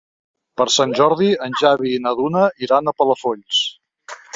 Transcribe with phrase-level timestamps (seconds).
[0.61, 3.67] Per Sant Jordi en Xavi i na Duna iran a Palafolls.